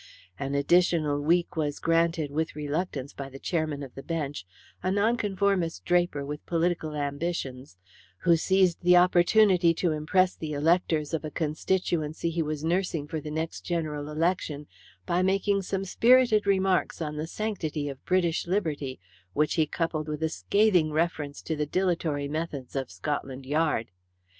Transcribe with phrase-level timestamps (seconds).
[0.39, 4.47] An additional week was granted with reluctance by the chairman of the bench,
[4.81, 7.77] a Nonconformist draper with political ambitions,
[8.21, 13.21] who seized the opportunity to impress the electors of a constituency he was nursing for
[13.21, 14.65] the next general election
[15.05, 18.99] by making some spirited remarks on the sanctity of British liberty,
[19.33, 23.91] which he coupled with a scathing reference to the dilatory methods of Scotland Yard.